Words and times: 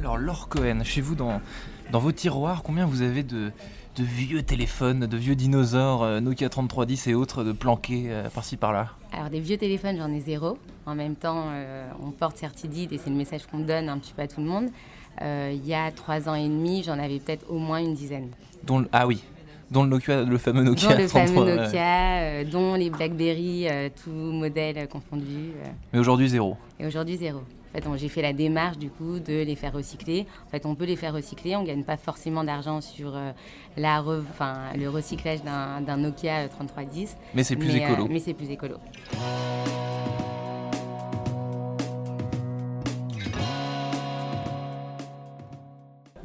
Alors, 0.00 0.16
Laure 0.16 0.48
Cohen, 0.48 0.80
chez 0.82 1.02
vous, 1.02 1.14
dans, 1.14 1.42
dans 1.92 1.98
vos 1.98 2.10
tiroirs, 2.10 2.62
combien 2.62 2.86
vous 2.86 3.02
avez 3.02 3.22
de, 3.22 3.52
de 3.96 4.02
vieux 4.02 4.42
téléphones, 4.42 5.00
de 5.06 5.16
vieux 5.18 5.34
dinosaures, 5.34 6.02
euh, 6.02 6.20
Nokia 6.20 6.48
3310 6.48 7.08
et 7.08 7.14
autres, 7.14 7.44
de 7.44 7.52
planqués 7.52 8.06
euh, 8.08 8.28
par-ci 8.30 8.56
par-là? 8.56 8.88
Alors 9.12 9.28
des 9.28 9.40
vieux 9.40 9.58
téléphones, 9.58 9.98
j'en 9.98 10.10
ai 10.10 10.20
zéro. 10.20 10.56
En 10.86 10.94
même 10.94 11.16
temps, 11.16 11.44
euh, 11.50 11.86
on 12.02 12.12
porte 12.12 12.38
Certidid 12.38 12.90
et 12.94 12.98
c'est 12.98 13.10
le 13.10 13.16
message 13.16 13.46
qu'on 13.46 13.58
donne 13.58 13.90
un 13.90 13.98
petit 13.98 14.14
peu 14.14 14.22
à 14.22 14.26
tout 14.26 14.40
le 14.40 14.46
monde. 14.46 14.68
Il 15.22 15.66
y 15.66 15.74
a 15.74 15.90
trois 15.90 16.30
ans 16.30 16.34
et 16.34 16.48
demi, 16.48 16.82
j'en 16.82 16.98
avais 16.98 17.18
peut-être 17.18 17.44
au 17.50 17.58
moins 17.58 17.78
une 17.78 17.92
dizaine. 17.92 18.30
dont, 18.64 18.86
Ah 18.90 19.06
oui, 19.06 19.22
dont 19.70 19.82
le, 19.82 19.90
Nokia, 19.90 20.22
le 20.22 20.38
fameux 20.38 20.62
Nokia 20.62 20.94
Dont 20.94 21.02
le 21.02 21.08
33, 21.08 21.44
fameux. 21.44 21.56
Nokia, 21.56 22.20
euh, 22.20 22.44
dont 22.44 22.74
les 22.74 22.88
BlackBerry, 22.88 23.68
euh, 23.68 23.90
tout 24.02 24.08
modèle 24.10 24.88
confondu. 24.88 25.50
euh. 25.62 25.68
Mais 25.92 25.98
aujourd'hui, 25.98 26.26
zéro. 26.30 26.56
Et 26.78 26.86
aujourd'hui, 26.86 27.18
zéro. 27.18 27.40
En 27.72 27.78
fait, 27.78 27.98
j'ai 27.98 28.08
fait 28.08 28.22
la 28.22 28.32
démarche 28.32 28.78
du 28.78 28.90
coup 28.90 29.20
de 29.20 29.42
les 29.42 29.54
faire 29.54 29.72
recycler. 29.72 30.26
En 30.46 30.50
fait, 30.50 30.66
on 30.66 30.74
peut 30.74 30.84
les 30.86 30.96
faire 30.96 31.14
recycler. 31.14 31.54
On 31.56 31.62
gagne 31.62 31.84
pas 31.84 31.96
forcément 31.96 32.42
d'argent 32.42 32.80
sur 32.80 33.14
euh, 33.16 33.30
la 33.76 34.00
re- 34.02 34.22
enfin, 34.30 34.56
le 34.76 34.88
recyclage 34.90 35.42
d'un 35.42 35.80
d'un 35.80 35.96
Nokia 35.98 36.40
euh, 36.40 36.48
3310. 36.48 37.16
Mais 37.34 37.44
c'est 37.44 37.56
plus 37.56 37.72
mais, 37.72 37.84
euh, 37.84 37.88
écolo. 37.92 38.08
mais 38.10 38.18
c'est 38.18 38.34
plus 38.34 38.50
écolo. 38.50 38.76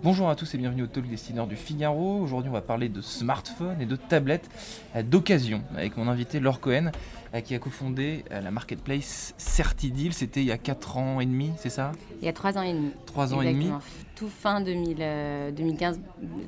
Bonjour 0.06 0.30
à 0.30 0.36
tous 0.36 0.54
et 0.54 0.60
bienvenue 0.60 0.84
au 0.84 0.86
Talk 0.86 1.10
Destineur 1.10 1.48
du 1.48 1.56
Figaro. 1.56 2.20
Aujourd'hui, 2.20 2.48
on 2.48 2.54
va 2.54 2.62
parler 2.62 2.90
de 2.90 3.02
smartphones 3.02 3.82
et 3.82 3.88
de 3.88 3.96
tablettes 3.96 4.48
euh, 4.96 5.02
d'occasion 5.02 5.64
avec 5.76 5.98
mon 5.98 6.08
invité 6.08 6.40
Laure 6.40 6.60
Cohen 6.60 6.92
euh, 7.34 7.42
qui 7.42 7.56
a 7.56 7.58
cofondé 7.58 8.24
euh, 8.30 8.40
la 8.40 8.52
marketplace 8.52 9.34
Certideal. 9.40 10.14
C'était 10.14 10.42
il 10.42 10.46
y 10.46 10.52
a 10.52 10.60
4 10.60 10.98
ans 10.98 11.22
et 11.22 11.26
demi, 11.26 11.54
c'est 11.58 11.72
ça? 11.72 11.92
Il 12.22 12.26
y 12.26 12.28
a 12.28 12.34
trois 12.34 12.56
ans 12.56 12.62
et 12.62 12.74
demi. 12.74 12.92
3 13.08 13.34
ans 13.34 13.42
et 13.42 13.52
demi. 13.52 13.72
Tout 14.16 14.30
fin 14.30 14.62
2000, 14.62 14.98
euh, 15.00 15.50
2015, 15.50 16.00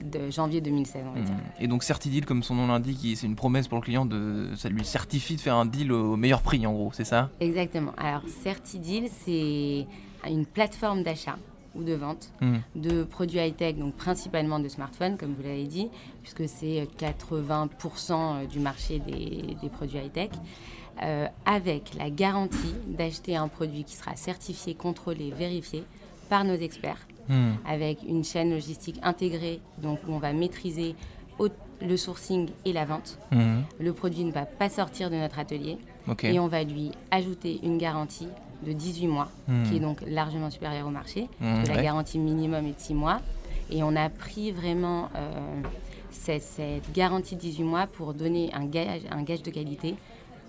de 0.03 0.30
janvier 0.30 0.61
2016, 0.61 1.02
on 1.08 1.14
va 1.14 1.21
dire. 1.21 1.33
Mhm. 1.33 1.42
Et 1.59 1.67
donc 1.67 1.81
Certideal, 1.81 2.27
comme 2.27 2.44
son 2.44 2.53
nom 2.53 2.67
l'indique, 2.67 3.17
c'est 3.17 3.25
une 3.25 3.36
promesse 3.36 3.67
pour 3.67 3.80
le 3.80 3.83
client 3.83 4.05
de, 4.05 4.52
ça 4.55 4.69
lui 4.69 4.86
certifie 4.86 5.36
de 5.36 5.42
faire 5.42 5.55
un 5.55 5.66
deal 5.66 5.92
au 5.92 6.16
meilleur 6.16 6.44
prix 6.44 6.67
en 6.67 6.73
gros, 6.73 6.92
c'est 6.94 7.05
ça? 7.05 7.31
Exactement. 7.39 7.94
Alors, 7.97 8.21
Certideal, 8.44 9.05
c'est 9.25 9.88
une 10.27 10.45
plateforme 10.45 11.02
d'achat 11.02 11.38
ou 11.78 11.83
de 11.83 11.94
vente 11.94 12.30
Mhm. 12.42 12.61
de 12.75 13.03
produits 13.03 13.39
high-tech, 13.39 13.75
donc 13.78 13.94
principalement 13.95 14.59
de 14.59 14.67
smartphones, 14.67 15.17
comme 15.17 15.33
vous 15.33 15.44
l'avez 15.44 15.66
dit, 15.66 15.89
puisque 16.23 16.47
c'est 16.50 16.88
80% 16.97 18.45
du 18.47 18.59
marché 18.59 19.00
des, 19.00 19.56
des 19.61 19.70
produits 19.70 20.00
high-tech, 20.00 20.30
euh, 21.03 21.28
avec 21.45 21.94
la 21.95 22.09
garantie 22.09 22.73
d'acheter 22.88 23.36
un 23.36 23.48
produit 23.48 23.83
qui 23.83 23.95
sera 23.95 24.16
certifié, 24.16 24.73
contrôlé, 24.73 25.31
vérifié 25.31 25.83
par 26.30 26.44
nos 26.44 26.55
experts, 26.55 27.08
Mhm. 27.30 27.58
avec 27.67 28.03
une 28.03 28.23
chaîne 28.23 28.50
logistique 28.52 29.00
intégrée, 29.03 29.59
donc 29.78 30.00
où 30.08 30.14
on 30.14 30.20
va 30.20 30.33
maîtriser 30.33 30.95
le 31.80 31.95
sourcing 31.95 32.50
et 32.66 32.73
la 32.73 32.86
vente. 32.86 33.20
Mhm. 33.31 33.64
Le 33.80 33.93
produit 33.93 34.23
ne 34.23 34.32
va 34.32 34.48
pas 34.48 34.67
sortir 34.67 35.11
de 35.11 35.16
notre 35.16 35.37
atelier 35.37 35.77
et 36.23 36.39
on 36.39 36.48
va 36.48 36.64
lui 36.64 36.89
ajouter 37.11 37.60
une 37.61 37.77
garantie 37.77 38.30
de 38.65 38.71
18 38.73 39.07
mois, 39.07 39.29
Mhm. 39.47 39.63
qui 39.69 39.75
est 39.77 39.79
donc 39.79 39.97
largement 40.07 40.49
supérieure 40.49 40.87
au 40.87 40.91
marché. 40.91 41.27
Que 41.39 41.67
La 41.67 41.75
ouais. 41.75 41.83
garantie 41.83 42.17
minimum 42.19 42.65
est 42.65 42.71
de 42.75 42.79
6 42.79 42.93
mois. 42.93 43.19
Et 43.69 43.83
on 43.83 43.95
a 43.95 44.09
pris 44.09 44.51
vraiment 44.51 45.09
euh, 45.15 45.61
cette, 46.09 46.41
cette 46.43 46.91
garantie 46.93 47.35
de 47.35 47.41
18 47.41 47.63
mois 47.63 47.85
pour 47.87 48.13
donner 48.13 48.49
un 48.53 48.65
gage, 48.65 49.01
un 49.11 49.23
gage 49.23 49.43
de 49.43 49.51
qualité 49.51 49.95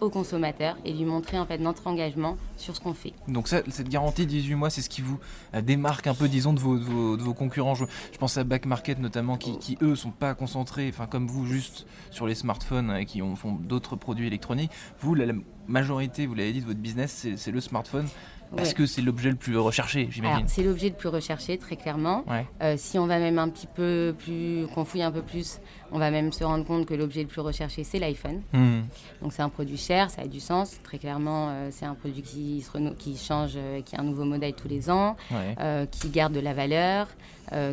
au 0.00 0.10
consommateur 0.10 0.76
et 0.84 0.92
lui 0.92 1.04
montrer 1.04 1.38
en 1.38 1.46
fait 1.46 1.58
notre 1.58 1.86
engagement 1.86 2.36
sur 2.56 2.74
ce 2.76 2.80
qu'on 2.80 2.94
fait. 2.94 3.12
Donc 3.26 3.48
ça, 3.48 3.62
cette 3.68 3.88
garantie 3.88 4.26
18 4.26 4.54
mois, 4.54 4.70
c'est 4.70 4.82
ce 4.82 4.88
qui 4.88 5.02
vous 5.02 5.18
euh, 5.54 5.60
démarque 5.60 6.06
un 6.06 6.14
peu, 6.14 6.28
disons, 6.28 6.52
de 6.52 6.60
vos, 6.60 6.78
de 6.78 6.84
vos, 6.84 7.16
de 7.16 7.22
concurrents. 7.22 7.74
Je, 7.74 7.84
pense 8.18 8.36
à 8.36 8.44
Back 8.44 8.66
Market 8.66 8.98
notamment, 8.98 9.36
qui, 9.36 9.58
qui, 9.58 9.78
eux 9.82 9.96
sont 9.96 10.10
pas 10.10 10.34
concentrés, 10.34 10.88
enfin 10.88 11.06
comme 11.06 11.26
vous, 11.26 11.46
juste 11.46 11.86
sur 12.10 12.26
les 12.26 12.34
smartphones 12.34 12.96
et 12.96 13.06
qui 13.06 13.22
ont, 13.22 13.36
font 13.36 13.52
d'autres 13.52 13.96
produits 13.96 14.26
électroniques. 14.26 14.70
Vous, 15.00 15.14
la, 15.14 15.32
majorité, 15.68 16.26
vous 16.26 16.34
l'avez 16.34 16.52
dit, 16.52 16.60
de 16.60 16.66
votre 16.66 16.80
business, 16.80 17.28
c'est 17.36 17.50
le 17.50 17.60
smartphone 17.60 18.08
parce 18.56 18.68
Ouais. 18.70 18.74
que 18.74 18.86
c'est 18.86 19.02
l'objet 19.02 19.30
le 19.30 19.36
plus 19.36 19.56
recherché, 19.58 20.08
j'imagine. 20.10 20.46
c'est 20.48 20.62
l'objet 20.62 20.88
le 20.88 20.94
plus 20.94 21.08
recherché, 21.08 21.58
très 21.58 21.76
clairement. 21.76 22.24
Ouais. 22.28 22.46
Euh, 22.62 22.74
si 22.76 22.98
on 22.98 23.06
va 23.06 23.18
même 23.18 23.38
un 23.38 23.48
petit 23.48 23.66
peu 23.66 24.14
plus, 24.18 24.66
qu'on 24.74 24.84
fouille 24.84 25.02
un 25.02 25.10
peu 25.12 25.22
plus, 25.22 25.60
on 25.92 25.98
va 25.98 26.10
même 26.10 26.32
se 26.32 26.44
rendre 26.44 26.64
compte 26.64 26.86
que 26.86 26.94
l'objet 26.94 27.22
le 27.22 27.28
plus 27.28 27.40
recherché, 27.40 27.84
c'est 27.84 27.98
l'iPhone. 27.98 28.40
Hmm. 28.52 28.80
Donc 29.22 29.32
c'est 29.32 29.42
un 29.42 29.48
produit 29.48 29.76
cher, 29.76 30.10
ça 30.10 30.22
a 30.22 30.26
du 30.26 30.40
sens. 30.40 30.78
Très 30.82 30.98
clairement, 30.98 31.48
euh, 31.50 31.68
c'est 31.70 31.86
un 31.86 31.94
produit 31.94 32.22
qui, 32.22 32.62
se 32.62 32.92
qui 32.94 33.16
change, 33.16 33.52
euh, 33.56 33.80
qui 33.82 33.96
a 33.96 34.00
un 34.00 34.04
nouveau 34.04 34.24
modèle 34.24 34.54
tous 34.54 34.68
les 34.68 34.90
ans, 34.90 35.16
Ouais. 35.30 35.86
qui 35.90 36.08
garde 36.10 36.32
de 36.32 36.40
la 36.40 36.54
valeur, 36.54 37.08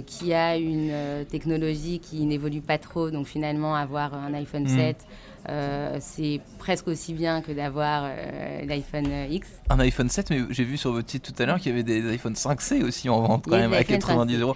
qui 0.06 0.34
a 0.34 0.56
une 0.58 0.94
technologie 1.30 2.00
qui 2.00 2.26
n'évolue 2.26 2.62
pas 2.62 2.78
trop. 2.78 3.12
Donc 3.12 3.28
finalement, 3.28 3.76
avoir 3.76 4.14
un 4.14 4.34
iPhone 4.34 4.64
Mm. 4.64 4.68
7, 4.78 5.06
euh, 5.50 5.98
c'est 6.00 6.42
presque 6.60 6.88
aussi 6.88 7.14
bien 7.14 7.42
que 7.42 7.52
d'avoir 7.52 8.04
euh, 8.06 8.66
l'iPhone 8.66 9.08
X. 9.30 9.48
Un 9.70 9.80
iPhone 9.80 10.10
7, 10.10 10.30
mais 10.32 10.42
j'ai 10.50 10.64
vu 10.64 10.78
sur 10.78 10.92
votre 10.92 11.10
site 11.10 11.24
tout 11.24 11.42
à 11.42 11.46
l'heure 11.46 11.58
qu'il 11.60 11.72
y 11.72 11.74
avait 11.74 11.84
des 11.84 12.08
iPhone 12.10 12.34
5C 12.34 12.84
aussi 12.84 13.10
en 13.10 13.22
vente 13.22 13.46
quand 13.46 13.58
même 13.58 13.74
à 13.74 13.78
iPhone 13.78 13.98
90 14.00 14.36
5C. 14.36 14.40
euros. 14.42 14.56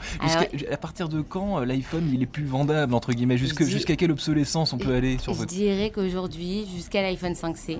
À 0.72 0.78
partir 0.78 1.10
de 1.10 1.22
quand 1.22 1.60
euh, 1.60 1.66
l'iPhone 1.66 2.10
il 2.14 2.22
est 2.24 2.26
plus 2.28 2.46
vendable 2.46 2.94
entre 2.94 3.14
guillemets? 3.14 3.38
Jusque- 3.38 3.64
Je 3.64 3.70
Jusqu'à 3.70 3.96
quelle 3.96 4.12
obsolescence 4.12 4.74
on 4.74 4.78
peut 4.78 4.94
aller 4.94 5.18
sur 5.20 5.34
Je 5.34 5.38
votre 5.40 5.50
dirais 5.54 5.90
qu'aujourd'hui, 5.94 6.66
jusqu'à 6.76 7.02
l'iPhone 7.02 7.34
5C, 7.34 7.78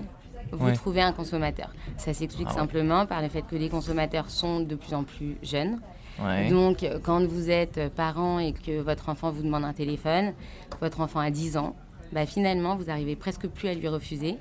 vous 0.52 0.66
Ouais. 0.66 0.72
trouvez 0.72 1.02
un 1.02 1.12
consommateur. 1.12 1.70
Ça 1.96 2.12
s'explique 2.14 2.46
Ah 2.50 2.54
ouais. 2.54 2.58
simplement 2.60 3.06
par 3.06 3.22
le 3.22 3.28
fait 3.28 3.42
que 3.42 3.54
les 3.56 3.68
consommateurs 3.68 4.30
sont 4.30 4.60
de 4.60 4.74
plus 4.74 4.94
en 4.94 5.04
plus 5.04 5.36
jeunes. 5.42 5.78
Ouais. 6.22 6.48
Donc, 6.50 6.84
quand 7.02 7.24
vous 7.24 7.50
êtes 7.50 7.88
parent 7.94 8.38
et 8.40 8.52
que 8.52 8.80
votre 8.80 9.08
enfant 9.08 9.30
vous 9.30 9.42
demande 9.42 9.64
un 9.64 9.72
téléphone, 9.72 10.32
votre 10.80 11.00
enfant 11.00 11.20
a 11.20 11.30
10 11.30 11.56
ans, 11.56 11.74
bah, 12.12 12.26
finalement, 12.26 12.76
vous 12.76 12.90
arrivez 12.90 13.16
presque 13.16 13.46
plus 13.48 13.68
à 13.68 13.74
lui 13.74 13.88
refuser, 13.88 14.36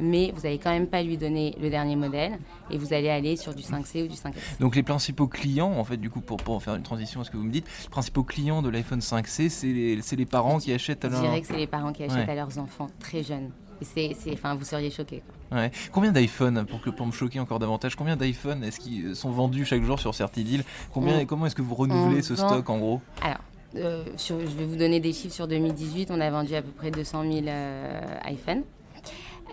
mais 0.00 0.32
vous 0.34 0.42
n'allez 0.42 0.58
quand 0.58 0.70
même 0.70 0.86
pas 0.88 1.02
lui 1.02 1.16
donner 1.16 1.54
le 1.60 1.70
dernier 1.70 1.96
modèle 1.96 2.38
et 2.70 2.78
vous 2.78 2.92
allez 2.92 3.08
aller 3.10 3.36
sur 3.36 3.54
du 3.54 3.62
5C 3.62 4.04
ou 4.04 4.08
du 4.08 4.14
5S. 4.14 4.58
Donc 4.58 4.74
les 4.74 4.82
principaux 4.82 5.28
clients, 5.28 5.70
en 5.72 5.84
fait, 5.84 5.96
du 5.98 6.10
coup, 6.10 6.20
pour, 6.20 6.38
pour 6.38 6.62
faire 6.62 6.74
une 6.74 6.82
transition 6.82 7.20
à 7.20 7.24
ce 7.24 7.30
que 7.30 7.36
vous 7.36 7.44
me 7.44 7.52
dites, 7.52 7.66
les 7.84 7.88
principaux 7.90 8.24
clients 8.24 8.62
de 8.62 8.68
l'iPhone 8.70 9.00
5C, 9.00 9.48
c'est 9.48 9.66
les, 9.68 9.96
les 10.16 10.26
parents 10.26 10.58
qui 10.58 10.72
achètent 10.72 11.04
à 11.04 11.08
Je 11.08 11.12
leur... 11.12 11.22
dirais 11.22 11.40
que 11.40 11.46
c'est 11.46 11.56
les 11.56 11.66
parents 11.66 11.92
qui 11.92 12.02
achètent 12.02 12.26
Ouais. 12.26 12.32
à 12.32 12.34
leurs 12.34 12.58
enfants 12.58 12.88
très 12.98 13.22
jeunes. 13.22 13.50
Et 13.98 14.14
c'est, 14.14 14.32
enfin, 14.32 14.54
vous 14.54 14.64
seriez 14.64 14.90
choqués. 14.90 15.22
quoi. 15.50 15.58
Ouais. 15.58 15.70
Combien 15.92 16.12
d'iPhone, 16.12 16.64
pour, 16.66 16.80
que, 16.80 16.88
pour 16.90 17.04
me 17.06 17.10
choquer 17.12 17.40
encore 17.40 17.58
davantage, 17.58 17.96
combien 17.96 18.16
d'iPhone 18.16 18.62
est-ce 18.64 18.78
qu'ils 18.80 19.14
sont 19.16 19.30
vendus 19.30 19.64
chaque 19.64 19.82
jour 19.82 19.98
sur 19.98 20.14
Certideal 20.14 20.62
Combien, 20.92 21.18
On- 21.20 21.26
Comment 21.26 21.46
est-ce 21.46 21.56
que 21.56 21.62
vous 21.62 21.74
renouvelez 21.74 22.22
ce 22.22 22.34
vend- 22.34 22.48
stock 22.48 22.70
en 22.70 22.78
gros? 22.78 23.00
Alors, 23.22 23.38
euh, 23.76 24.04
sur- 24.16 24.38
je 24.40 24.54
vais 24.56 24.64
vous 24.64 24.76
donner 24.76 25.00
des 25.00 25.12
chiffres 25.12 25.34
sur 25.34 25.48
2018. 25.48 26.10
On 26.10 26.20
a 26.20 26.30
vendu 26.30 26.54
à 26.54 26.62
peu 26.62 26.70
près 26.70 26.90
200 26.90 27.22
000 27.30 27.46
euh, 27.48 28.00
iPhones. 28.26 28.62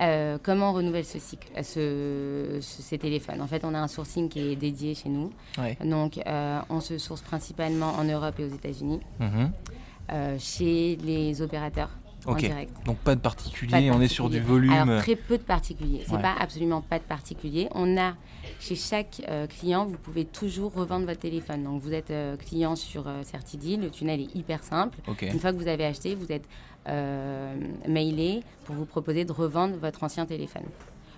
Euh, 0.01 0.37
comment 0.41 0.69
on 0.69 0.73
renouvelle 0.73 1.03
ce 1.03 1.19
cycle, 1.19 1.49
euh, 1.57 1.61
ce, 1.63 2.61
ce- 2.65 2.81
ces 2.81 2.97
téléphones? 2.97 3.41
En 3.41 3.47
fait, 3.47 3.65
on 3.65 3.73
a 3.73 3.79
un 3.79 3.87
sourcing 3.89 4.29
qui 4.29 4.39
est 4.39 4.55
dédié 4.55 4.95
chez 4.95 5.09
nous. 5.09 5.29
Ouais. 5.57 5.77
Donc, 5.83 6.19
euh, 6.25 6.59
on 6.69 6.79
se 6.79 6.97
source 6.97 7.21
principalement 7.21 7.91
en 7.97 8.05
Europe 8.05 8.35
et 8.39 8.45
aux 8.45 8.55
États-Unis, 8.55 9.01
Mhm. 9.19 9.51
chez 10.39 10.95
les 11.03 11.41
opérateurs 11.41 11.89
en 12.25 12.33
Ok. 12.33 12.39
direct. 12.39 12.71
Donc 12.85 12.97
pas 12.97 13.15
de 13.15 13.21
particulier, 13.21 13.71
Pas 13.71 13.81
de 13.81 13.89
on 13.91 14.01
est 14.01 14.07
sur 14.07 14.29
du 14.29 14.37
particulier. 14.39 14.67
volume. 14.67 14.89
Alors, 14.89 15.01
très 15.01 15.15
peu 15.15 15.37
de 15.37 15.43
particuliers. 15.43 16.03
C'est 16.05 16.15
Ouais. 16.15 16.21
pas 16.21 16.35
absolument 16.39 16.81
pas 16.81 16.99
de 16.99 17.03
particuliers. 17.03 17.67
On 17.75 17.97
a 17.97 18.13
chez 18.59 18.75
chaque 18.75 19.21
euh, 19.29 19.47
client, 19.47 19.85
vous 19.85 19.97
pouvez 19.97 20.25
toujours 20.25 20.73
revendre 20.73 21.05
votre 21.05 21.19
téléphone. 21.21 21.63
Donc, 21.63 21.81
vous 21.81 21.93
êtes 21.93 22.11
euh, 22.11 22.35
client 22.37 22.75
sur 22.75 23.07
euh, 23.07 23.23
Certideal. 23.23 23.81
Le 23.81 23.89
tunnel 23.89 24.21
est 24.21 24.35
hyper 24.35 24.63
simple. 24.63 24.97
Une 25.21 25.39
fois 25.39 25.51
que 25.53 25.57
vous 25.57 25.67
avez 25.67 25.85
acheté, 25.85 26.15
vous 26.15 26.31
êtes 26.31 26.45
euh, 26.87 27.55
mailé 27.87 28.41
pour 28.65 28.75
vous 28.75 28.85
proposer 28.85 29.25
de 29.25 29.31
revendre 29.31 29.75
votre 29.77 30.03
ancien 30.03 30.25
téléphone. 30.25 30.63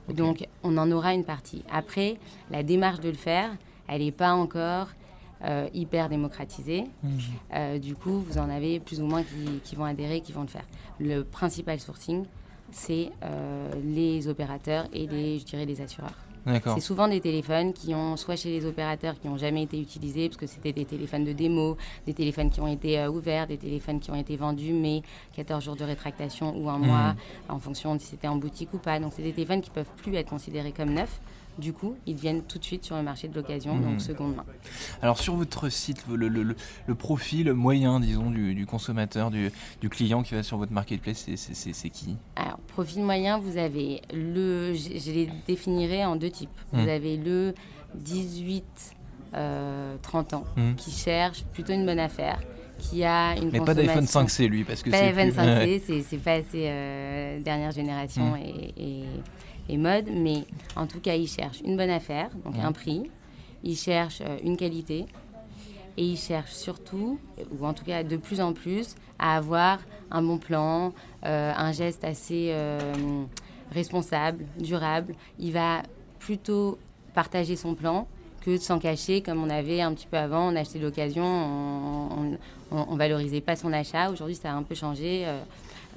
Donc, 0.10 0.46
on 0.64 0.78
en 0.78 0.92
aura 0.92 1.14
une 1.14 1.24
partie. 1.24 1.64
Après, 1.72 2.18
la 2.50 2.64
démarche 2.64 3.00
de 3.00 3.10
le 3.10 3.16
faire, 3.16 3.52
elle 3.88 4.02
n'est 4.04 4.12
pas 4.12 4.34
encore 4.34 4.88
euh, 5.44 5.68
hyper 5.74 6.10
démocratisée. 6.10 6.86
Mhm. 7.04 7.20
Euh, 7.54 7.80
du 7.80 7.96
coup, 7.96 8.20
vous 8.20 8.38
en 8.38 8.50
avez 8.50 8.80
plus 8.80 9.02
ou 9.02 9.06
moins 9.06 9.24
qui, 9.24 9.60
qui 9.64 9.76
vont 9.76 9.86
adhérer, 9.86 10.22
qui 10.22 10.32
vont 10.32 10.42
le 10.42 10.48
faire. 10.48 10.66
Le 11.00 11.24
principal 11.24 11.80
sourcing, 11.80 12.26
c'est 12.72 13.12
euh, 13.24 13.72
les 13.84 14.28
opérateurs 14.28 14.88
et 14.94 15.08
les, 15.08 15.40
je 15.40 15.46
dirais, 15.46 15.66
les 15.66 15.82
assureurs. 15.82 16.16
C'est 16.74 16.82
souvent 16.82 17.08
des 17.08 17.22
téléphones 17.22 17.72
qui 17.72 17.94
ont, 17.94 18.18
soit 18.18 18.36
chez 18.36 18.50
les 18.50 18.66
opérateurs, 18.66 19.20
qui 19.20 19.28
n'ont 19.28 19.38
jamais 19.38 19.64
été 19.64 19.80
utilisés, 19.80 20.28
parce 20.28 20.38
que 20.38 20.48
c'était 20.48 20.74
des 20.74 20.86
téléphones 20.86 21.24
de 21.24 21.34
démo, 21.34 21.78
des 22.08 22.16
téléphones 22.16 22.50
qui 22.50 22.60
ont 22.60 22.68
été 22.68 23.00
euh, 23.00 23.12
ouverts, 23.12 23.46
des 23.46 23.58
téléphones 23.58 24.00
qui 24.00 24.10
ont 24.10 24.16
été 24.16 24.36
vendus, 24.38 24.74
mais 24.74 25.04
14 25.36 25.64
jours 25.64 25.76
de 25.76 25.84
rétractation 25.84 26.58
ou 26.58 26.68
un 26.70 26.80
mois, 26.80 27.16
en 27.48 27.60
fonction 27.60 27.96
de 27.96 28.02
si 28.02 28.08
c'était 28.08 28.28
en 28.28 28.38
boutique 28.38 28.74
ou 28.74 28.80
pas. 28.80 29.00
Donc 29.00 29.14
c'est 29.16 29.22
des 29.22 29.34
téléphones 29.34 29.62
qui 29.62 29.70
peuvent 29.70 29.92
plus 29.98 30.16
être 30.16 30.30
considérés 30.30 30.72
comme 30.72 30.94
neufs. 30.94 31.20
Du 31.62 31.74
coup, 31.74 31.96
ils 32.08 32.16
viennent 32.16 32.42
tout 32.42 32.58
de 32.58 32.64
suite 32.64 32.84
sur 32.84 32.96
le 32.98 33.04
marché 33.04 33.28
de 33.28 33.36
l'occasion, 33.36 33.78
donc 33.78 34.02
seconde 34.02 34.36
main. 34.36 34.46
Alors 35.04 35.20
sur 35.20 35.36
votre 35.36 35.70
site, 35.70 36.04
le, 36.10 36.28
le- 36.28 36.42
le- 36.44 36.56
le 36.88 36.96
profil 36.96 37.54
moyen, 37.54 38.00
disons, 38.00 38.32
du, 38.32 38.56
du 38.56 38.66
consommateur, 38.66 39.30
du, 39.30 39.52
du 39.80 39.88
client 39.90 40.24
qui 40.24 40.34
va 40.34 40.42
sur 40.42 40.58
votre 40.58 40.72
marketplace, 40.74 41.28
c'est- 41.36 41.90
qui? 41.90 42.18
Alors, 42.36 42.58
profil 42.68 43.04
moyen, 43.04 43.38
vous 43.38 43.58
avez 43.58 44.02
le. 44.12 44.74
Je, 44.74 44.98
je 45.00 45.12
les 45.12 45.30
définirai 45.48 46.04
en 46.04 46.16
deux 46.16 46.32
types. 46.32 46.50
Hmm. 46.74 46.82
Vous 46.82 46.90
avez 46.90 47.16
le 47.18 47.54
18-30 49.34 50.34
ans 50.36 50.44
Hmm. 50.58 50.74
qui 50.76 50.92
cherche 50.92 51.44
plutôt 51.54 51.74
une 51.74 51.86
bonne 51.86 52.00
affaire, 52.00 52.40
qui 52.80 53.04
a 53.04 53.36
une 53.38 53.52
Mais 53.52 53.60
pas 53.60 53.74
d'iPhone 53.74 54.06
consommation- 54.06 54.46
5C 54.46 54.48
lui, 54.48 54.64
parce 54.64 54.82
que 54.84 54.90
Pas 54.90 54.98
c'est 54.98 55.12
d'iPhone 55.14 55.32
plus- 55.32 55.42
ouais. 55.42 55.80
5C, 55.80 56.04
c'est- 56.10 56.18
pas 56.18 56.34
assez 56.34 56.66
euh, 56.68 57.40
dernière 57.42 57.72
génération 57.72 58.32
Hmm. 58.34 58.38
et, 58.38 58.74
et- 58.78 59.04
et 59.70 59.78
mode, 59.78 60.06
mais 60.12 60.46
en 60.76 60.88
tout 60.88 61.00
cas, 61.00 61.16
il 61.16 61.28
cherche 61.28 61.62
une 61.62 61.78
bonne 61.78 61.90
affaire, 61.90 62.30
donc 62.46 62.56
un 62.62 62.72
prix, 62.72 63.10
il 63.64 63.76
cherche 63.76 64.22
euh, 64.22 64.38
une 64.44 64.58
qualité, 64.58 65.06
et 65.98 66.06
il 66.06 66.18
cherche 66.18 66.52
surtout, 66.52 67.20
ou 67.60 67.66
en 67.66 67.74
tout 67.74 67.86
cas 67.86 68.04
de 68.04 68.18
plus 68.18 68.42
en 68.42 68.54
plus, 68.54 68.96
à 69.20 69.38
avoir 69.38 69.80
un 70.10 70.22
bon 70.22 70.38
plan, 70.38 70.94
euh, 71.26 71.54
un 71.56 71.72
geste 71.72 72.04
assez 72.04 72.50
euh, 72.52 73.24
responsable, 73.72 74.46
durable. 74.58 75.14
Il 75.38 75.54
va 75.54 75.84
plutôt 76.20 76.80
partager 77.14 77.56
son 77.56 77.76
plan 77.76 78.08
que 78.42 78.52
de 78.52 78.58
s'en 78.58 78.80
cacher 78.80 79.22
comme 79.22 79.44
on 79.44 79.50
avait 79.50 79.82
un 79.82 79.94
petit 79.94 80.08
peu 80.08 80.18
avant. 80.18 80.52
On 80.52 80.56
achetait 80.56 80.80
de 80.80 80.86
l'occasion, 80.86 81.24
on, 81.24 82.38
on, 82.72 82.86
on 82.90 82.96
valorisait 82.96 83.42
pas 83.42 83.56
son 83.56 83.72
achat. 83.72 84.10
Aujourd'hui, 84.10 84.36
ça 84.36 84.52
a 84.52 84.56
un 84.56 84.64
peu 84.64 84.76
changé 84.76 85.24
euh, 85.26 85.40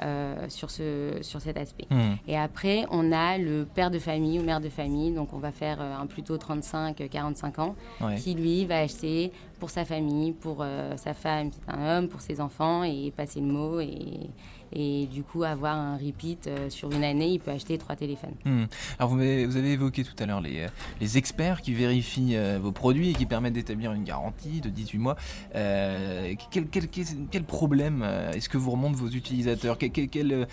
euh, 0.02 0.46
sur, 0.48 0.70
ce, 0.70 1.18
sur 1.22 1.40
cet 1.40 1.56
aspect. 1.56 1.86
Hmm. 1.90 2.14
Et 2.26 2.36
après, 2.38 2.84
on 2.90 3.12
a 3.12 3.38
le 3.38 3.64
père 3.74 3.90
de 3.90 3.98
famille 3.98 4.38
ou 4.38 4.42
mère 4.42 4.60
de 4.60 4.68
famille, 4.68 5.12
donc 5.12 5.32
on 5.32 5.38
va 5.38 5.52
faire 5.52 5.78
euh, 5.80 5.96
un 5.96 6.06
plutôt 6.06 6.36
35-45 6.36 7.60
ans, 7.60 7.74
Ouais. 8.00 8.16
qui 8.16 8.34
lui 8.34 8.64
va 8.66 8.78
acheter 8.80 9.32
pour 9.64 9.70
sa 9.70 9.86
famille, 9.86 10.32
pour 10.32 10.58
euh, 10.60 10.94
sa 10.98 11.14
femme, 11.14 11.48
c'est 11.50 11.72
un 11.74 11.96
homme, 11.96 12.08
pour 12.08 12.20
ses 12.20 12.38
enfants, 12.42 12.82
et 12.84 13.10
passer 13.16 13.40
le 13.40 13.46
mot, 13.46 13.80
et, 13.80 14.28
et 14.74 15.06
du 15.06 15.22
coup 15.22 15.42
avoir 15.42 15.74
un 15.74 15.96
repeat 15.96 16.48
euh, 16.48 16.68
sur 16.68 16.92
une 16.92 17.02
année, 17.02 17.28
il 17.28 17.38
peut 17.40 17.50
acheter 17.50 17.78
trois 17.78 17.96
téléphones. 17.96 18.34
Hmm. 18.44 18.64
Alors 18.98 19.08
vous 19.10 19.18
avez, 19.18 19.46
vous 19.46 19.56
avez 19.56 19.72
évoqué 19.72 20.04
tout 20.04 20.12
à 20.18 20.26
l'heure 20.26 20.42
les, 20.42 20.64
euh, 20.64 20.68
les 21.00 21.16
experts 21.16 21.62
qui 21.62 21.72
vérifient 21.72 22.36
vos 22.60 22.72
produits 22.72 23.08
et 23.08 23.12
qui 23.14 23.24
permettent 23.24 23.54
d'établir 23.54 23.92
une 23.94 24.04
garantie 24.04 24.60
de 24.60 24.68
18 24.68 24.98
mois. 24.98 25.16
Quel, 25.54 26.36
quel, 26.68 26.88
quel, 26.88 27.04
quel 27.30 27.44
problème 27.44 28.02
est-ce 28.34 28.50
que 28.50 28.58
vous 28.58 28.70
remontent 28.72 28.98
vos 28.98 29.08
utilisateurs? 29.08 29.78
Quel, 29.78 29.92
quel, 29.92 30.08
quel, 30.10 30.46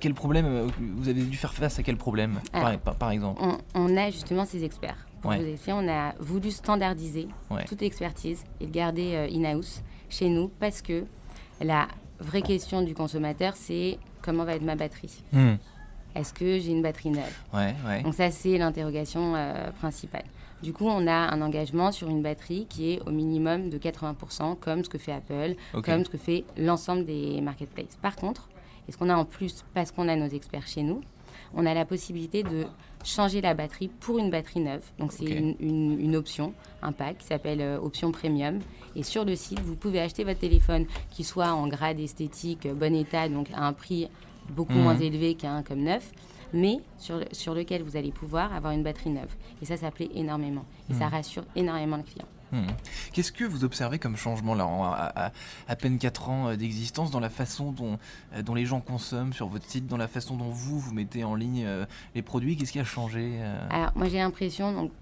quel 0.00 0.14
problème 0.14 0.66
vous 0.96 1.08
avez 1.08 1.22
dû 1.22 1.36
faire 1.36 1.54
face 1.54 1.78
à 1.78 1.84
quel 1.84 1.96
problème? 1.96 2.40
Alors, 2.52 2.76
par- 2.80 2.96
par 2.96 3.10
exemple 3.12 3.40
On, 3.40 3.58
on 3.74 3.96
a 3.96 4.10
justement 4.10 4.44
ces 4.44 4.64
experts. 4.64 5.06
Pour 5.20 5.30
Ouais. 5.30 5.38
vous 5.38 5.46
expliquer, 5.46 5.72
on 5.72 5.88
a 5.88 6.14
voulu 6.20 6.50
standardiser 6.50 7.28
Ouais. 7.50 7.64
toute 7.64 7.80
l'expertise 7.80 8.44
et 8.60 8.66
le 8.66 8.70
garder 8.70 9.14
euh, 9.14 9.28
in-house 9.32 9.82
chez 10.08 10.28
nous 10.28 10.48
parce 10.60 10.80
que 10.82 11.04
la 11.60 11.88
vraie 12.20 12.42
question 12.42 12.82
du 12.82 12.94
consommateur, 12.94 13.54
c'est 13.56 13.98
comment 14.22 14.44
va 14.44 14.54
être 14.54 14.62
ma 14.62 14.76
batterie? 14.76 15.22
Hmm. 15.32 15.54
Est-ce 16.14 16.32
que 16.32 16.58
j'ai 16.58 16.70
une 16.70 16.82
batterie 16.82 17.10
neuve? 17.10 17.36
Ouais. 17.52 18.02
Donc 18.02 18.14
ça, 18.14 18.30
c'est 18.30 18.58
l'interrogation 18.58 19.34
euh, 19.36 19.70
principale. 19.72 20.24
Du 20.62 20.72
coup, 20.72 20.86
on 20.86 21.06
a 21.06 21.12
un 21.12 21.40
engagement 21.42 21.92
sur 21.92 22.08
une 22.08 22.22
batterie 22.22 22.66
qui 22.68 22.92
est 22.94 23.00
au 23.06 23.10
minimum 23.10 23.70
de 23.70 23.78
80%, 23.78 24.56
comme 24.58 24.82
ce 24.82 24.88
que 24.88 24.98
fait 24.98 25.12
Apple, 25.12 25.54
comme 25.84 26.04
ce 26.04 26.10
que 26.10 26.18
fait 26.18 26.44
l'ensemble 26.56 27.04
des 27.04 27.40
marketplaces. 27.40 27.96
Par 28.02 28.16
contre, 28.16 28.48
et 28.88 28.92
ce 28.92 28.96
qu'on 28.96 29.08
a 29.10 29.14
en 29.16 29.24
plus, 29.24 29.64
parce 29.74 29.92
qu'on 29.92 30.08
a 30.08 30.16
nos 30.16 30.26
experts 30.26 30.66
chez 30.66 30.82
nous, 30.82 31.00
on 31.54 31.66
a 31.66 31.74
la 31.74 31.84
possibilité 31.84 32.42
de 32.42 32.66
changer 33.04 33.40
la 33.40 33.54
batterie 33.54 33.88
pour 33.88 34.18
une 34.18 34.30
batterie 34.30 34.60
neuve. 34.60 34.82
Donc 34.98 35.12
c'est 35.12 35.24
Ok. 35.24 35.30
une, 35.30 35.54
une- 35.60 36.00
une 36.00 36.16
option, 36.16 36.52
un 36.82 36.92
pack 36.92 37.18
qui 37.18 37.26
s'appelle 37.26 37.60
euh, 37.60 37.78
option 37.80 38.10
premium. 38.12 38.58
Et 38.96 39.02
sur 39.02 39.24
le 39.24 39.36
site, 39.36 39.60
vous 39.60 39.76
pouvez 39.76 40.00
acheter 40.00 40.24
votre 40.24 40.40
téléphone 40.40 40.86
qui 41.10 41.22
soit 41.24 41.52
en 41.52 41.68
grade 41.68 42.00
esthétique, 42.00 42.66
euh, 42.66 42.74
bon 42.74 42.94
état, 42.94 43.28
donc 43.28 43.48
à 43.54 43.64
un 43.64 43.72
prix 43.72 44.08
beaucoup 44.50 44.72
Mhm. 44.72 44.82
moins 44.82 44.96
élevé 44.98 45.34
qu'un 45.34 45.62
comme 45.62 45.80
neuf, 45.82 46.10
mais 46.52 46.78
sur, 46.98 47.18
le- 47.18 47.26
sur 47.32 47.54
lequel 47.54 47.82
vous 47.82 47.96
allez 47.96 48.12
pouvoir 48.12 48.52
avoir 48.54 48.72
une 48.72 48.82
batterie 48.82 49.10
neuve. 49.10 49.34
Et 49.62 49.64
ça, 49.64 49.76
ça 49.76 49.90
plaît 49.90 50.10
énormément. 50.14 50.64
Et 50.90 50.94
ça 50.94 51.06
Mhm. 51.06 51.12
rassure 51.12 51.44
énormément 51.56 51.96
le 51.96 52.02
client. 52.02 52.26
Hmm. 52.50 52.66
Qu'est-ce 53.12 53.30
que 53.30 53.44
vous 53.44 53.64
observez 53.64 53.98
comme 53.98 54.16
changement 54.16 54.54
là, 54.54 54.66
en- 54.66 54.84
à, 54.84 55.12
à- 55.26 55.32
à 55.68 55.76
peine 55.76 55.98
4 55.98 56.30
ans 56.30 56.48
euh, 56.48 56.56
d'existence, 56.56 57.10
dans 57.10 57.20
la 57.20 57.28
façon 57.28 57.72
dont, 57.72 57.98
euh, 58.34 58.40
dont 58.42 58.54
les 58.54 58.64
gens 58.64 58.80
consomment 58.80 59.34
sur 59.34 59.48
votre 59.48 59.66
site, 59.68 59.86
dans 59.86 59.98
la 59.98 60.08
façon 60.08 60.34
dont 60.36 60.48
vous, 60.48 60.78
vous 60.78 60.94
mettez 60.94 61.24
en 61.24 61.34
ligne 61.34 61.64
euh, 61.66 61.84
les 62.14 62.22
produits? 62.22 62.56
Qu'est-ce 62.56 62.72
qui 62.72 62.80
a 62.80 62.84
changé 62.84 63.32
euh? 63.40 63.66
Alors, 63.68 63.92
moi, 63.96 64.08
j'ai 64.08 64.16
l'impression 64.16 64.72
donc, 64.72 64.92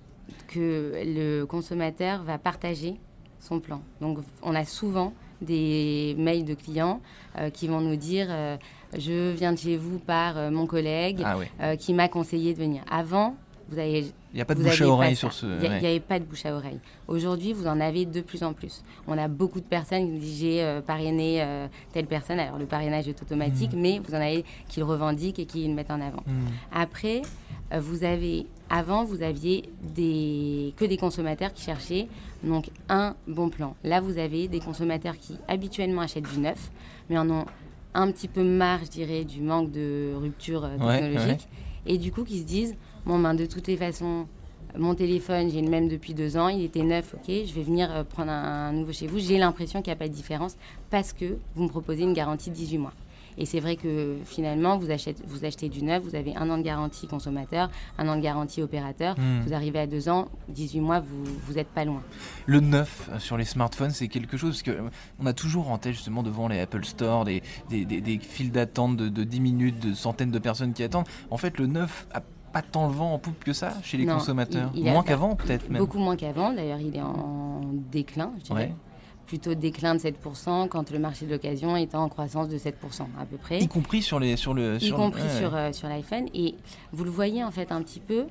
que 0.49 0.93
le 1.05 1.45
consommateur 1.45 2.25
va 2.25 2.37
partager 2.39 2.97
son 3.39 3.61
plan. 3.61 3.81
Donc, 4.01 4.19
on 4.43 4.55
a 4.57 4.65
souvent 4.65 5.13
des 5.41 6.15
mails 6.19 6.45
de 6.45 6.55
clients 6.55 7.01
euh, 7.39 7.51
qui 7.51 7.69
vont 7.69 7.81
nous 7.81 7.97
dire 7.97 8.27
euh, 8.31 8.57
Je 8.97 9.33
viens 9.33 9.53
de 9.53 9.59
chez 9.59 9.77
vous 9.77 9.99
par 9.99 10.37
euh, 10.37 10.51
mon 10.51 10.67
collègue 10.67 11.23
Ah 11.25 11.37
oui, 11.39 11.47
qui 11.79 11.95
m'a 11.95 12.09
conseillé 12.09 12.55
de 12.55 12.59
venir. 12.59 12.83
Avant, 12.91 13.37
vous 13.69 13.79
avez 13.79 14.07
il 14.37 14.41
n'y 14.41 14.43
a 14.43 14.45
pas 14.45 14.55
de 14.55 14.61
vous 14.61 14.69
bouche 14.69 14.83
à 14.83 14.89
oreille 14.89 15.17
sur 15.17 15.33
ce. 15.33 15.47
Il 15.47 15.63
n'y 15.63 15.69
ouais. 15.69 15.77
avait 15.77 16.01
pas 16.01 16.19
de 16.19 16.25
bouche 16.25 16.45
à 16.45 16.55
oreille. 16.55 16.79
Aujourd'hui, 17.09 17.55
vous 17.55 17.67
en 17.67 17.81
avez 17.81 18.05
de 18.05 18.21
plus 18.21 18.43
en 18.43 18.53
plus. 18.53 18.83
On 19.09 19.17
a 19.17 19.29
beaucoup 19.29 19.61
de 19.61 19.65
personnes 19.65 20.13
qui 20.13 20.19
disent 20.19 20.41
j'ai 20.41 20.63
euh, 20.63 20.83
parrainé 20.83 21.39
euh, 21.41 21.67
telle 21.95 22.05
personne. 22.05 22.39
Alors 22.39 22.59
le 22.59 22.67
parrainage 22.67 23.09
est 23.09 23.23
automatique, 23.23 23.71
mais 23.75 23.99
vous 23.99 24.13
en 24.13 24.21
avez 24.21 24.45
qui 24.69 24.81
le 24.81 24.85
revendiquent 24.85 25.39
et 25.39 25.47
qui 25.47 25.67
le 25.67 25.73
mettent 25.73 25.91
en 25.91 26.03
avant. 26.03 26.23
Hmm. 26.27 26.49
Après, 26.71 27.23
vous 27.73 28.05
avez 28.05 28.47
avant 28.69 29.05
vous 29.05 29.23
aviez 29.23 29.69
des 29.95 30.75
que 30.77 30.85
des 30.85 30.97
consommateurs 30.97 31.53
qui 31.53 31.63
cherchaient 31.65 32.09
donc 32.43 32.71
un 32.89 33.15
bon 33.27 33.49
plan. 33.49 33.75
Là, 33.85 34.01
vous 34.01 34.19
avez 34.19 34.49
des 34.49 34.61
consommateurs 34.61 35.17
qui 35.17 35.39
habituellement 35.49 36.03
achètent 36.03 36.31
du 36.33 36.39
neuf, 36.41 36.71
mais 37.09 37.19
en 37.19 37.29
ont 37.31 37.45
un 37.95 38.11
petit 38.11 38.29
peu 38.29 38.43
marre, 38.43 38.81
je 38.85 38.91
dirais, 38.91 39.25
du 39.25 39.41
manque 39.41 39.71
de 39.71 40.13
rupture 40.17 40.65
euh, 40.65 40.77
Ouais, 40.79 41.01
technologique, 41.01 41.49
et 41.87 41.99
du 41.99 42.13
coup 42.13 42.25
qui 42.25 42.39
se 42.41 42.45
disent 42.45 42.77
bon 43.05 43.19
ben 43.19 43.35
de 43.35 43.47
toutes 43.47 43.67
les 43.69 43.77
façons 43.77 44.27
mon 44.77 44.95
téléphone, 44.95 45.49
j'ai 45.51 45.63
le 45.63 45.71
même 45.71 45.89
depuis 45.89 46.13
deux 46.13 46.37
ans, 46.37 46.49
il 46.49 46.63
était 46.63 46.83
neuf, 46.83 47.15
ok, 47.15 47.29
je 47.29 47.55
vais 47.55 47.63
venir 47.63 47.91
euh, 47.91 48.05
prendre 48.05 48.31
un, 48.31 48.69
un 48.69 48.73
nouveau 48.73 48.93
chez 48.93 49.07
vous. 49.07 49.19
J'ai 49.19 49.39
l'impression 49.39 49.81
qu'il 49.81 49.91
n'y 49.91 49.97
a 49.97 49.99
pas 49.99 50.09
de 50.09 50.13
différence 50.13 50.57
parce 50.91 51.15
que 51.15 51.39
vous 51.55 51.63
me 51.65 51.69
proposez 51.69 52.03
une 52.03 52.13
garantie 52.13 52.51
de 52.51 52.55
18 52.55 52.79
mois. 52.79 52.93
Et 53.39 53.45
c'est 53.47 53.61
vrai 53.61 53.77
que 53.77 54.17
finalement, 54.25 54.79
vous 54.79 54.91
achetez, 54.91 55.15
vous 55.27 55.45
achetez 55.45 55.69
du 55.69 55.83
neuf, 55.83 56.03
vous 56.03 56.15
avez 56.15 56.35
un 56.37 56.49
an 56.51 56.59
de 56.59 56.63
garantie 56.63 57.07
consommateur, 57.07 57.71
un 57.99 58.09
an 58.09 58.17
de 58.17 58.23
garantie 58.23 58.63
opérateur, 58.63 59.15
Hmm. 59.19 59.43
vous 59.47 59.53
arrivez 59.53 59.79
à 59.79 59.87
deux 59.87 60.09
ans, 60.09 60.29
18 60.49 60.81
mois, 60.81 61.01
vous 61.01 61.25
vous 61.47 61.53
n'êtes 61.55 61.69
pas 61.69 61.85
loin. 61.85 62.03
Le 62.47 62.61
neuf 62.61 63.09
euh, 63.13 63.19
sur 63.19 63.37
les 63.37 63.45
smartphones, 63.45 63.91
c'est 63.91 64.09
quelque 64.09 64.37
chose 64.37 64.63
que 64.63 64.71
euh, 64.71 64.89
on 65.21 65.27
a 65.27 65.33
toujours 65.33 65.71
en 65.71 65.79
tête 65.79 65.93
justement 65.93 66.23
devant 66.23 66.49
les 66.49 66.61
Apple 66.61 66.85
Store 66.85 67.25
des, 67.25 67.43
des, 67.69 67.85
des- 67.85 68.01
des 68.01 68.19
files 68.19 68.51
d'attente 68.53 68.97
de, 68.97 69.09
de 69.09 69.25
10 69.25 69.41
minutes, 69.41 69.79
de 69.81 69.95
centaines 69.95 70.31
de 70.31 70.39
personnes 70.39 70.73
qui 70.73 70.83
attendent. 70.83 71.07
En 71.31 71.37
fait, 71.37 71.59
le 71.59 71.67
neuf 71.67 72.07
a 72.15 72.21
pas 72.53 72.63
tant 72.63 72.87
le 72.87 72.93
vent 72.95 73.13
en 73.13 73.19
poupe 73.19 73.45
que 73.45 73.53
ça 73.53 73.75
chez 73.83 73.99
les 73.99 74.07
Non, 74.07 74.15
consommateurs. 74.15 74.71
il- 74.75 74.81
il 74.81 74.89
a 74.89 74.93
Moins 74.93 75.03
qu'avant 75.03 75.35
peut-être 75.37 75.69
même. 75.69 75.79
Beaucoup 75.79 75.99
moins 75.99 76.17
qu'avant, 76.17 76.53
d'ailleurs, 76.55 76.81
il 76.81 76.97
est 76.97 77.03
en 77.03 77.61
déclin, 77.93 78.33
je 78.39 78.45
dirais. 78.45 78.55
Ouais. 78.69 78.75
Plutôt 79.27 79.55
déclin 79.55 79.95
de 79.97 80.01
7%, 80.01 80.69
quand 80.69 80.91
le 80.93 80.99
marché 81.01 81.27
de 81.27 81.33
l'occasion 81.33 81.77
est 81.77 81.95
en 81.97 82.09
croissance 82.09 82.49
de 82.49 82.57
7% 82.59 82.71
à 83.19 83.27
peu 83.27 83.37
près. 83.39 83.59
Y 83.61 83.67
compris 83.69 84.01
sur 84.03 84.21
les 84.21 84.37
sur 84.37 84.55
le 84.55 84.77
y 84.77 84.81
sur, 84.87 84.97
compris 84.97 85.23
ouais, 85.23 85.39
sur, 85.39 85.55
euh, 85.55 85.73
sur 85.73 85.89
l'iPhone. 85.89 86.27
Et 86.33 86.55
vous 86.93 87.03
le 87.05 87.11
voyez 87.11 87.43
en 87.43 87.51
fait 87.51 87.73
un 87.73 87.83
petit 87.83 87.99
peu. 88.01 88.27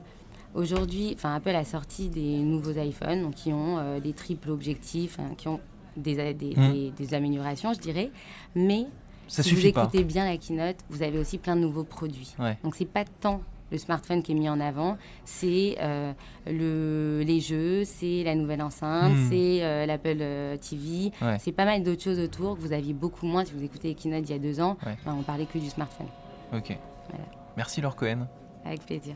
Aujourd'hui, 0.53 1.11
enfin 1.15 1.35
Apple 1.35 1.49
a 1.49 1.65
sorti 1.65 2.07
des 2.07 2.37
nouveaux 2.39 2.71
iPhones 2.71 3.23
donc, 3.23 3.35
qui 3.35 3.51
ont 3.51 3.77
euh, 3.77 3.99
des 3.99 4.13
triples 4.13 4.49
objectifs, 4.51 5.19
hein, 5.19 5.31
qui 5.37 5.49
ont 5.49 5.59
des, 5.97 6.17
a- 6.19 6.33
des, 6.33 6.53
des- 6.53 6.91
des 6.97 7.13
améliorations, 7.13 7.73
je 7.73 7.79
dirais. 7.79 8.09
Mais 8.55 8.85
ça 9.27 9.43
si 9.43 9.53
vous 9.53 9.69
pas. 9.73 9.83
écoutez 9.83 10.03
bien 10.05 10.23
la 10.23 10.37
keynote, 10.37 10.77
vous 10.89 11.03
avez 11.03 11.19
aussi 11.19 11.37
plein 11.39 11.57
de 11.57 11.61
nouveaux 11.61 11.83
produits. 11.83 12.33
Ouais. 12.39 12.57
Donc 12.63 12.75
c'est 12.75 12.85
pas 12.85 13.03
tant 13.19 13.41
le 13.71 13.77
smartphone 13.77 14.21
qui 14.23 14.31
est 14.33 14.35
mis 14.35 14.47
en 14.49 14.59
avant, 14.59 14.97
c'est 15.25 15.75
euh, 15.81 16.13
le, 16.47 17.23
les 17.25 17.39
jeux, 17.39 17.83
c'est 17.83 18.23
la 18.23 18.35
nouvelle 18.35 18.61
enceinte, 18.61 19.13
Mm. 19.13 19.27
c'est 19.29 19.63
euh, 19.63 19.85
l'Apple 19.85 20.17
euh, 20.21 20.57
TV, 20.57 21.11
Ouais. 21.21 21.37
c'est 21.39 21.51
pas 21.51 21.65
mal 21.65 21.81
d'autres 21.83 22.03
choses 22.03 22.19
autour 22.19 22.55
que 22.55 22.61
vous 22.61 22.73
aviez 22.73 22.93
beaucoup 22.93 23.25
moins 23.25 23.43
si 23.45 23.53
vous 23.53 23.63
écoutez 23.63 23.89
les 23.89 23.95
keynotes 23.95 24.29
il 24.29 24.31
y 24.31 24.35
a 24.35 24.39
deux 24.39 24.59
ans. 24.61 24.77
Ouais. 24.85 24.95
ben, 25.05 25.15
on 25.19 25.23
parlait 25.23 25.45
que 25.45 25.57
du 25.57 25.69
smartphone. 25.69 26.07
Ok. 26.53 26.77
Voilà. 27.09 27.25
Merci 27.57 27.81
Laure 27.81 27.95
Cohen. 27.95 28.27
Avec 28.65 28.85
plaisir. 28.85 29.15